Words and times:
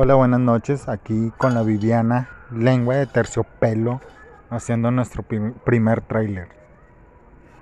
Hola, 0.00 0.14
buenas 0.14 0.38
noches. 0.38 0.88
Aquí 0.88 1.32
con 1.38 1.54
la 1.54 1.64
Viviana, 1.64 2.28
lengua 2.52 2.94
de 2.94 3.06
terciopelo, 3.06 4.00
haciendo 4.48 4.92
nuestro 4.92 5.24
primer 5.24 6.02
tráiler. 6.02 6.57